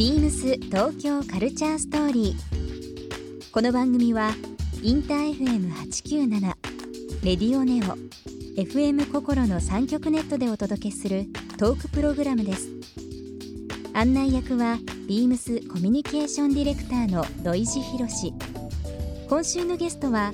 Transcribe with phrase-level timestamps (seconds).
[0.00, 3.50] ビームス東京カルチャーストーリー。
[3.52, 4.30] この番組は
[4.82, 6.40] インター FM897
[7.22, 7.98] レディオネオ
[8.58, 11.26] FM 心の3極ネットでお届けする
[11.58, 12.70] トークプログラムです。
[13.92, 18.08] 案内役はビームスコミュニケーションディレクターの土井博。
[18.08, 18.32] 志
[19.28, 20.32] 今週のゲストは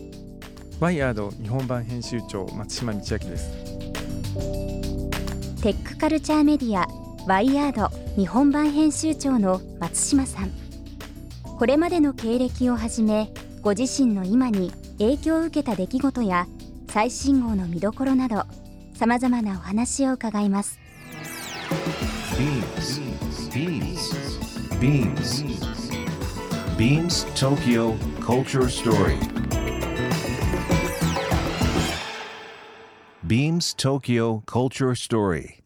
[0.79, 3.51] ワイヤード日本版編集長松島道明です。
[5.61, 10.53] テックカルチャーメディアワイヤード日本版編集長の松島さん。
[11.59, 16.47] これまでの経歴をはじめご自身の今に影響を受けた出来事や
[16.89, 18.45] 最新号の見どころなど
[18.95, 20.79] さまざまなお話を伺います。
[26.79, 29.19] BeamsBeamsBeamsTokyo Culture Story.
[33.27, 35.66] Beams Tokyo Culture Story.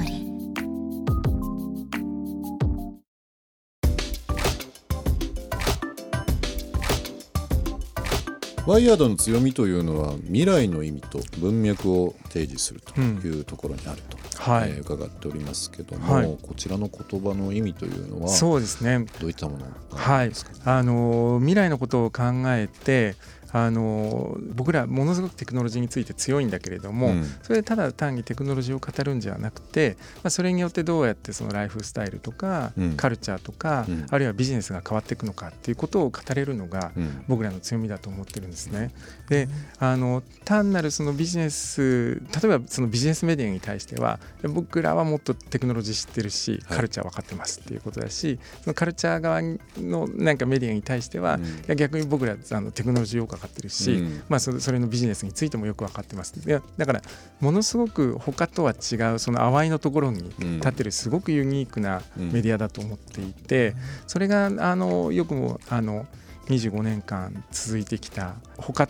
[8.67, 14.69] ワイヤードの強みというのは未来の意味と文脈を提示するというところにあると、はい。
[14.69, 16.37] えー伺っておりますけども、はい。
[16.41, 19.05] こちらの言葉の意味というのはそうですね。
[19.19, 23.15] どういったものがあはいるんですか、あの未来のことを考えて
[23.53, 27.25] あの僕らものすごくテクノロジーについて強いんだけれども、うん。
[27.41, 32.97] それでただ単にテクノロジーを語るんじゃなくて、まあ、それによってどうやってそのライフスタイルとか、うん。
[32.97, 34.05] カルチャーとか、うん。
[34.09, 37.23] あるいはビジネスが変わっていくのかっていうことを語れるのが、うん。
[37.27, 38.91] 僕らの強みだと思ってるんですね。
[39.29, 39.47] で
[39.79, 46.77] あの単なるそのビジネス例えばそのビジネスメディアに対しては僕らはもっとテクノロジー知ってるしはい。
[46.77, 49.41] カルチャー分かってますっていうことだし、そのカルチャー側
[49.77, 51.39] のなんかメディアに対しては、
[51.75, 54.23] 逆に僕らあのテクノロジーよく分かってるし、うん。
[54.29, 56.33] まあ、それのビジネスについてもよく分かってます。
[56.45, 57.01] でだから
[57.39, 63.75] ものすごく他とは違うその淡いのところに立ってるすごくユニークなメディアだと思っていて、
[64.07, 66.05] それがあのよくもあの
[66.47, 68.87] 25年間続いてきた他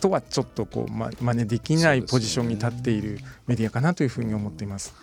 [0.00, 4.94] とはちょっとこう、ま、真似できないポジションに立っているメディアかなというふうに思っています。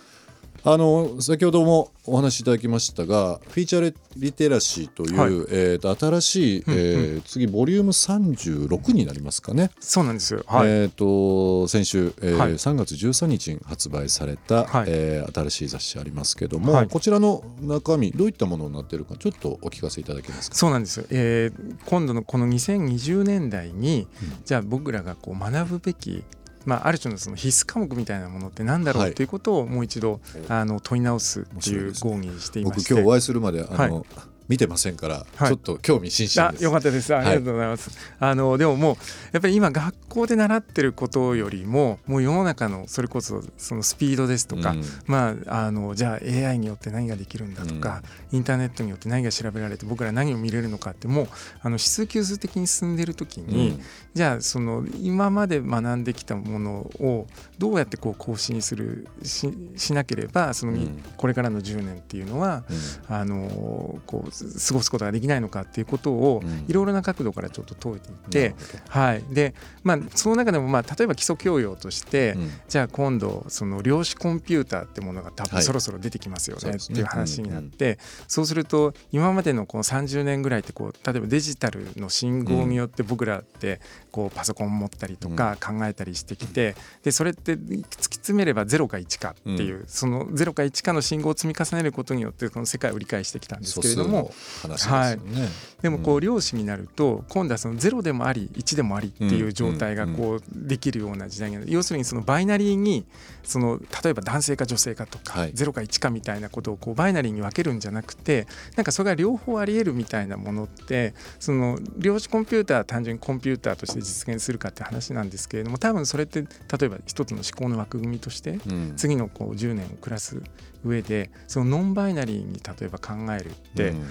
[0.64, 5.30] あの先ほどもお話しいただきましたがフィーチャーリテラシーという、はい。
[5.52, 10.68] えーと新しい、えー次ボリューム36になりますかね、そうなんですよ、はい。
[10.68, 12.54] えー、と先週、えーはい。
[12.54, 14.86] 3月13日に発売された、はい。
[14.88, 16.88] えー新しい雑誌ありますけども、はい。
[16.88, 20.56] こちらの中身どういったものになっているかちょっとお聞かせいただけますか？
[20.56, 24.44] そうなんですよ、えー今度のこの2020年代に、うん。
[24.46, 26.24] じゃあ僕らがこう学ぶべき
[26.66, 29.14] まあ、ある種のその必須科目みたいなものってなんだろう、はい。
[29.14, 32.94] ということをもう一度あの問い直すっていう合議にしていまして。
[32.94, 34.04] 僕今日お会いするまであの、は
[34.50, 35.48] 見てませんから、はい。
[35.48, 36.62] ちょっと興味津々です。
[36.62, 37.16] あよかったです。
[37.16, 38.96] ありがとうございます、あのでももう
[39.32, 44.84] やっぱり今学校で習ってることよりももう世の中のそれこそそのスピードですとか、うん。
[45.06, 48.02] まああのじゃあ AI によって何ができるんだとか、
[48.32, 51.28] インターネットによって何が調べられて僕ら何を見れるのかってもう
[51.62, 53.82] あの指数級数的に進んでる時に、うん。
[54.16, 57.28] じゃあその今まで学んできたものを
[57.60, 61.04] どうやってこう更新するししなければその、うん。
[61.18, 62.64] これからの10年っていうのは
[63.08, 63.16] うん。
[63.16, 66.66] あのこう過ごすことができないのかっていうことをうん。
[66.68, 68.56] いろいろな角度からちょっと問えていっなて
[68.90, 69.24] はい。
[69.30, 72.52] でまあ、その中でも、まあ、例えば基礎教養として、うん。
[72.68, 75.52] じゃあ今度その量子コンピューターってものが多はい。
[75.52, 94.29] 分そろそろ出てきますよねっていう話になって、そうすると今までのこの30年ぐらいってこう例えばデジタルの信号によって僕らってこうパソコン持ったりとか考えたりしてきてでそれって突き詰めれば0か1かっていう、その0か1かの信号を積み重ねることによってこの世界を理解してきたんです素けれども数
[94.68, 95.50] の話ですよね。
[95.82, 101.72] でもこう量子になると今度はその0でもあり1でもありっていう状態がこうできるような時代になる。
[101.72, 103.06] 要するにそのバイナリーに
[103.44, 105.54] その例えば男性か女性かとかはい。
[105.54, 116.48] 0か1かみたいなことをこうバイナリーに分けるんじゃなくてなんかそれが両方ありえるみたいなものってその量子コンピューターは単純にコンピューターとして実現するかって話なんですけれども多分それって例
[116.84, 118.94] えば一つの思考の枠組みとしてうん。
[118.98, 120.42] 次のこう10年を暮らす
[120.84, 124.06] 上でそのノンバイナリーに例えば考えるって、うん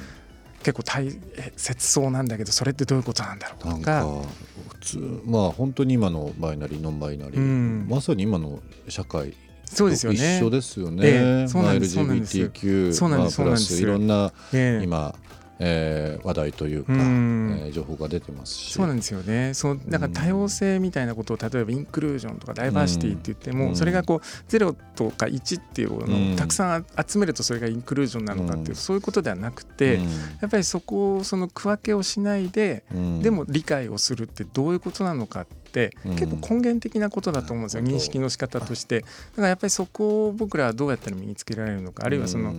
[0.63, 1.09] 結構大
[1.57, 4.23] 切そうなんだけどそれってどういうことなんだろうとなんかか
[4.71, 7.87] 普通まあ本当に今のバイナリーノンバイナリー、うん。
[7.89, 9.35] まさに今の社会
[9.65, 10.39] そうですよね。
[10.39, 11.07] 一緒ですよね。
[11.07, 11.99] ええそうまあなんです。
[11.99, 14.85] LGBTQ そうなんですまあプラスいろんなええ。
[14.85, 15.15] 今
[15.61, 18.73] えー、話題というか、うえー、情報が出てますし。
[18.73, 19.55] そうなんですよね。
[19.55, 24.19] そのだから多様性みたいなことを例えばインクルージョンとかダイバーシティって言っても、それがこう
[24.49, 30.01] 0とか1っていうのをたくさん集めるとそれがインクルージョンなのかっていう、そういうことではなくて、
[30.41, 32.85] やっぱりそこをその区分けをしないで、
[33.23, 39.01] でも理解をするってどういうことなのかって結構根源的なことだと思うんですよ、認識の仕方として。
[39.01, 42.55] だからやっぱりそこを僕らはどうやったら身につけられるのかあるいはその、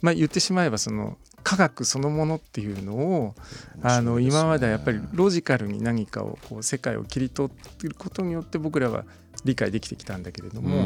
[0.00, 3.34] まあ、言ってしまえばその科学そのものっていうのを
[3.82, 9.04] あの今まではやっぱりロジカルに何かをこう世界を切り取っていることによって僕らは
[9.44, 10.82] 理解できてきたんだけれども、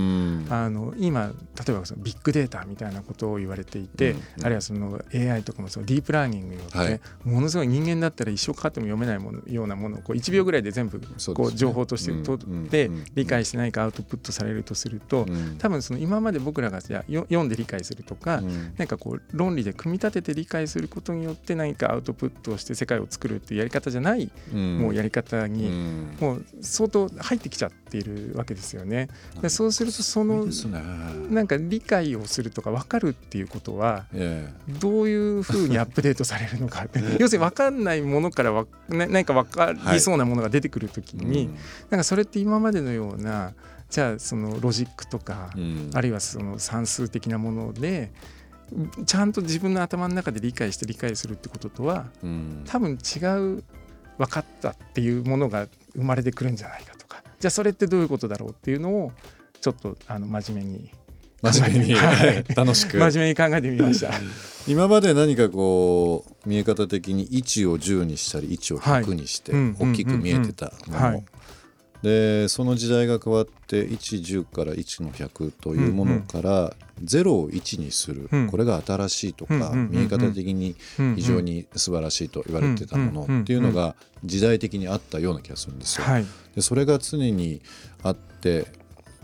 [0.50, 1.32] あの今
[1.66, 11.00] 例えばそのビッグデータみたいなことを言われていて、あるいはその AI とかもそのディープラーニングによって、ものすごい人間だったら一生かかっても読めないものようなものをこう1秒ぐらいで全部
[11.34, 15.26] こう情報として取って理解してないかアウトプットされるとすると、
[15.58, 18.42] 多分その今まで僕らがじゃ読んで理解するとか、
[18.78, 25.70] 何かこう論理で組み立てて理解することによって何かアウトプットをして世界を作るっていうやり方じゃない、もうやり方に
[26.20, 27.70] もう相当入ってきちゃ
[28.00, 29.08] っているわけですよね。
[29.40, 30.46] でそうするとその、
[31.30, 34.06] なんか理解をするとか分かるっていうことは
[34.80, 36.86] どういうふうにアップデートされるのか。
[37.18, 41.50] 要するに分かんないものからわ何か分かりそうなものが出てくる時に、
[41.90, 43.54] なんかそれって今までのような
[43.90, 45.50] じゃあそのロジックとか、
[45.94, 48.12] あるいはその算数的なもので
[49.06, 52.06] ちゃんと自分の頭の中で理解して理解するってこととは、
[52.66, 53.18] 多分違
[53.58, 53.64] う
[54.18, 57.05] 分かったっていうものが生まれてくるんじゃないかと。
[57.05, 57.05] か
[57.38, 59.12] じゃあそれってどういうことだろうっていうのを
[59.60, 60.90] ちょっとあの真面目に。
[61.42, 64.10] 真面目に、 はい、楽しく真面目に考えてみました。
[64.66, 71.24] 今まで何かこう見え方的に位置を10にしたり位置を100にして大きく見えてたもの
[72.02, 80.76] でその時代が変わって110から1の100というものから0を1にする、これが新しいとか、見え方的に
[81.16, 86.06] 非常に素晴らしいと言われてたものっていうのが時代的にあったような気がするんですよ。
[86.54, 87.60] でそれが常に
[88.02, 88.66] あって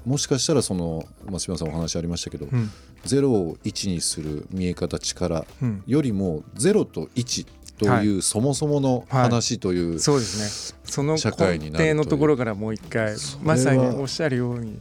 [0.04, 2.70] もしかしたらその松島さんお話ありましたけど、うん、
[3.04, 5.46] 0を1にする見え方力
[5.86, 7.46] よりも0と1
[7.78, 10.78] という、そもそもの話という、そうですね。
[10.84, 14.78] その根底のところからもう一回まさにおっしゃるように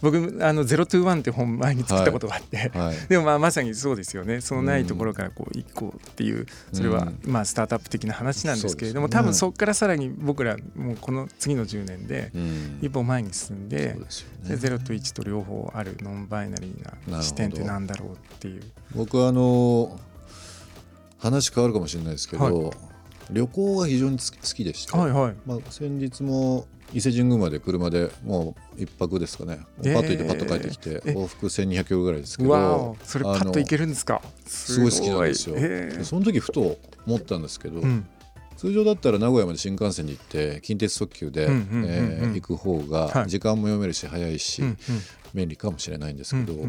[0.00, 2.70] 僕あの「ゼロトゥワンって本前に作ったことがあって、はい。
[2.70, 4.40] はい、 でもまあまさにそうですよね。
[4.40, 12.30] そのないところからこう一個っていうそれはまあスタートアップ的な話なんですけれども、多分そこからさらに僕らもうこの次の10年で
[12.80, 13.96] 一歩前に進んで,、
[14.46, 18.62] で0と1と両方あるノンバイナリーな視点ってなんだろうっていう。
[18.94, 19.98] 僕はあの
[21.18, 22.72] 話変わるかもしれないですけど、はい、
[23.30, 24.24] 旅行が非常に好
[24.54, 25.34] きでして、はいはい。
[25.44, 34.22] まあ、先日も伊勢神宮まで車でもう一泊ですかね、パッと行ってパッと帰ってきて、往復1200キロぐらいですけどそれパッと行けるんですか？
[34.46, 35.56] すごい好きなんですよ、
[36.04, 38.08] その時ふと思ったんですけど、うん、
[38.58, 44.62] 通常だったら名古屋まで新幹線に行って近鉄特急で行く方が時間も読めるし早いし、
[45.32, 46.66] 便利かもしれないんですけど、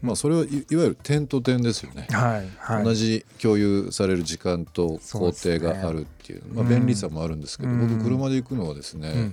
[0.00, 9.32] まあ、それはいわゆる点と点ですよね、はいはい、同じ共有される時間と工程があるっていう、ね、まあ、便利さもあるんですけど、僕車で行くのはですね、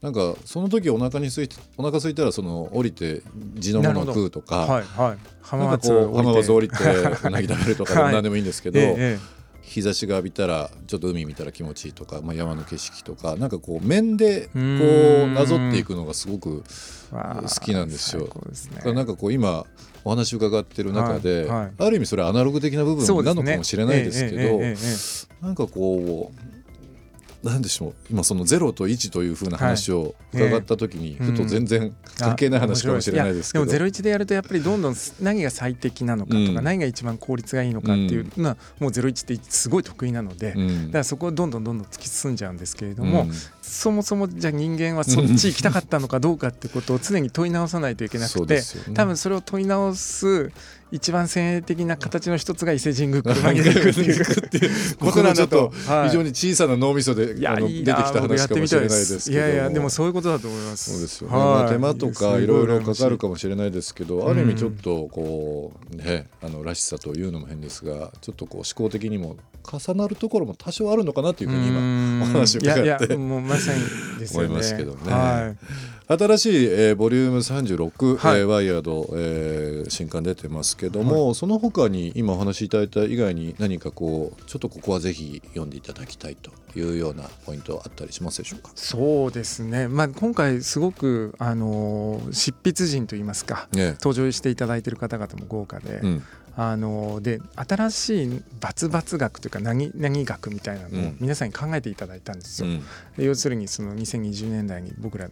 [0.00, 3.22] なんかその時お腹にすいてお腹空いたらその降りて
[3.54, 6.76] 地のものを食うとか、はいはい、浜松降りて
[7.24, 9.18] うなぎ食べるとか何でもいいんですけど、ええ、
[9.66, 16.62] 日差しが浴びたらちょっと海見たら気持ちいいとか、まあ、山の景色とかなんかこう面でこうなぞっていくのがすごく
[17.10, 18.28] 好きなんですよ。
[18.52, 19.64] すね、なんかこう今
[20.04, 24.76] お話伺ってる中で、はいはい、ある意味それアナログ的な部分なのかもしれないですけど、ね。
[25.40, 26.53] なんかこう
[27.44, 40.54] なんでしょう今その0と1というふうな話を伺った時に、ふと全然関係ない話かもしれないですけど、でも01でやるとやっぱりどんどん何が最適なのかとか、何が一番効率がいいのかっていうのはもう01ってすごい得意なので、
[40.86, 43.26] だからそこをどんどんどんどん突き進んじゃうんですけれども、
[43.60, 48.62] そもそもじゃあ人間はそっち行きたかったのかどうかってことを常に問い直さないといけなくて、
[48.94, 50.50] 多分それを問い直す
[50.94, 53.92] 一番先鋭的な形の一つが伊勢神宮車に行くっ
[54.48, 55.72] ていう ことなんだと
[56.04, 59.36] 非常に小さな脳みそで出てきた話かもしれないですけど。
[59.36, 60.92] いやいやでもそういうことだと思います。
[60.92, 73.80] そうですよ手間とかいろいろかかるかもしれないですけどある意味ちょっとこうねあのらしさというのも変ですがちょっとこう思考的にも重なるところも多少あるのかなというふうに今お話を伺っていやいやもうまさに
[74.20, 74.46] ですよね。
[74.46, 75.56] 思いますけどね。
[76.06, 88.70] はい新しい、えー、ボリューム36、はい、えー、ワイヤード、えー、新刊出てますけども、はい、その他に今お話しいただいた以外に何かこうちょっとここはぜひ読んでいただきたいというようなポイントあったりしますでしょうか？
[88.74, 96.22] そうですね、まあ、今回すごくあの執筆陣といいますか、ね、登場していただいている方々も豪華で、うん、
[96.56, 102.68] あので新しいバツバツ学というか何何学みたいなのを皆さんに考えていただいたんですよ。
[102.68, 102.84] うん、
[103.16, 105.28] 要するにその2020年代に僕ら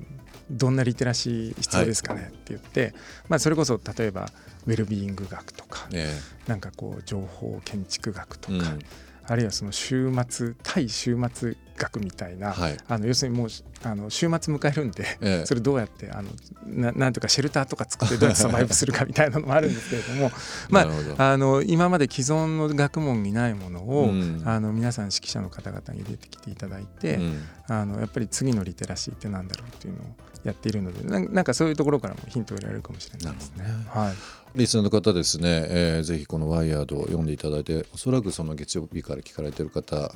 [0.51, 2.95] どんなリテラシー必要ですかねって言って、
[3.29, 4.29] まあ、それこそ例えば
[4.67, 6.09] ウェルビーイング学とか、ね、
[6.47, 8.79] なんかこう情報建築学とか、うん、
[9.27, 13.49] あるいはその週末対週末学みたいな、はい、あの要するにもう
[13.85, 16.31] あの週末迎えるんで、ええ、それどうやってあの
[16.65, 20.31] ななんとかシェルターとか作ってどうやってサバイブするかみたいなのもあるんですけれども
[20.71, 20.87] ま
[21.19, 30.05] あ、あの今まで既存の学問にないものを、うん、あの皆さん指揮者の方々に出てきていただいて、うん、あのやっぱり次のリテラシーってなんだろうっていうのを
[30.45, 33.65] やっているのでなんかそういうところからもヒントを得られるかもしれないですね。
[33.89, 40.13] はいリスナーの方ですね、えー、ぜひこの「ワイヤード」を読んでいただいておそらくその月曜日から聞かれてる方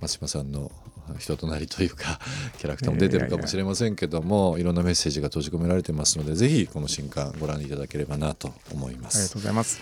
[0.00, 0.70] 松島さんの
[1.18, 2.18] 人となりというか
[2.58, 9.18] キャラクターも出てるかもしれませんけどもいろんなメッセージが閉じ込められてますのでぜひこの新刊ご覧いただければなと思います。
[9.18, 9.80] ありがとうございます。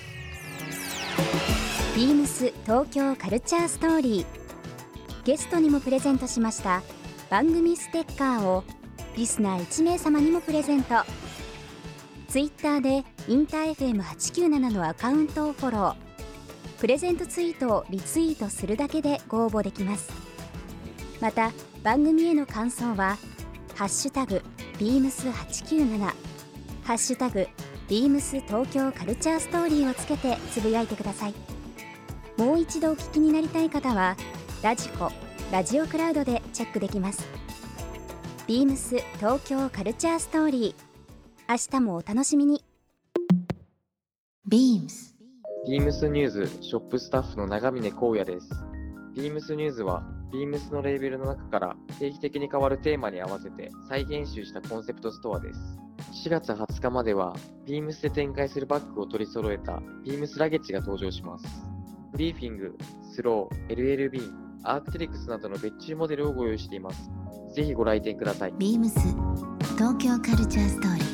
[1.97, 4.45] ビームス東京カルチャーストーリー。
[5.25, 6.83] ゲストにもプレゼントしました
[7.31, 8.63] 番組ステッカーを
[9.17, 10.97] リスナー1名様にもプレゼント
[12.35, 15.95] ツイッターでインター FM897 のアカウントをフォロー。
[16.81, 20.11] プレゼントツイートをリツイートするだけでご応募できます。
[21.21, 21.53] また
[21.85, 23.19] 番組への感想は
[23.77, 24.43] 「ハッシュタグ
[24.81, 26.13] ビームス897」
[26.83, 27.47] 「ハッシュタグ
[27.89, 31.35] ビームス東京カルチャーストーリー」をつけてつぶやいてください。
[32.37, 34.17] もう一度お聞きになりたい方は
[34.61, 35.13] ラジコ
[35.53, 37.25] ラジオクラウドでチェックできます。
[38.49, 40.84] ビームス東京カルチャーストーリー。
[41.49, 42.65] 明日もお楽しみに
[44.47, 45.15] ビームス
[45.67, 48.49] ビームスニューズショップスタッフの長峰光也です
[49.15, 55.61] ビームスニューズは Beams のレーベルの中から定期的に変わるテーマに合わせて再編集したコンセプトストアです。
[56.27, 57.37] 4月20日までは
[57.67, 61.47] Beams で展開するバッグを取り揃えた Beams ラゲッジが登場します。
[62.11, 62.77] ブリーフィング、
[63.15, 64.29] スロー、LLB、
[64.65, 67.11] アークテリクスなどの別注モデルをご用意しています。
[67.55, 68.53] ぜひご来店ください。
[68.55, 68.91] Beams
[69.77, 71.14] 東京カルチャーストーリー